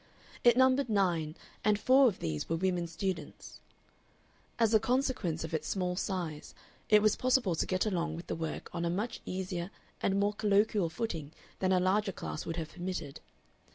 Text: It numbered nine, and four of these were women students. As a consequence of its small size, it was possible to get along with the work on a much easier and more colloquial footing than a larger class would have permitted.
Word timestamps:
It 0.43 0.57
numbered 0.57 0.89
nine, 0.89 1.35
and 1.63 1.79
four 1.79 2.07
of 2.07 2.17
these 2.17 2.49
were 2.49 2.55
women 2.55 2.87
students. 2.87 3.59
As 4.57 4.73
a 4.73 4.79
consequence 4.79 5.43
of 5.43 5.53
its 5.53 5.67
small 5.67 5.95
size, 5.95 6.55
it 6.89 7.03
was 7.03 7.15
possible 7.15 7.53
to 7.53 7.67
get 7.67 7.85
along 7.85 8.15
with 8.15 8.25
the 8.25 8.33
work 8.35 8.67
on 8.73 8.83
a 8.83 8.89
much 8.89 9.21
easier 9.27 9.69
and 10.01 10.19
more 10.19 10.33
colloquial 10.33 10.89
footing 10.89 11.33
than 11.59 11.71
a 11.71 11.79
larger 11.79 12.11
class 12.11 12.47
would 12.47 12.55
have 12.57 12.73
permitted. 12.73 13.19